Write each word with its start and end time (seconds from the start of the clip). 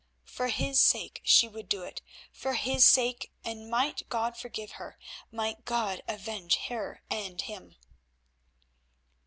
For 0.25 0.47
his 0.47 0.79
sake 0.79 1.21
she 1.23 1.47
would 1.47 1.69
do 1.69 1.83
it, 1.83 2.01
for 2.31 2.55
his 2.55 2.83
sake 2.83 3.31
and 3.45 3.69
might 3.69 4.09
God 4.09 4.35
forgive 4.35 4.71
her! 4.81 4.97
Might 5.31 5.63
God 5.63 6.01
avenge 6.07 6.55
her 6.69 7.03
and 7.11 7.39
him! 7.39 7.75